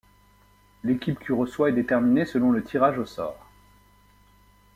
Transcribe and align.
L'équipe 0.83 1.19
qui 1.19 1.31
reçoit 1.31 1.69
est 1.69 1.73
déterminée 1.73 2.25
selon 2.25 2.49
le 2.51 2.63
tirage 2.63 2.97
au 2.97 3.05
sort. 3.05 3.37